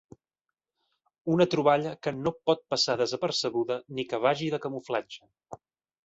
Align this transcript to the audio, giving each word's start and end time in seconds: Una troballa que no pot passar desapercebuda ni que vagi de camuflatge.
Una 1.33 1.45
troballa 1.53 1.91
que 2.07 2.13
no 2.21 2.33
pot 2.49 2.63
passar 2.73 2.95
desapercebuda 3.01 3.77
ni 3.99 4.05
que 4.13 4.21
vagi 4.25 4.49
de 4.55 4.61
camuflatge. 4.65 5.21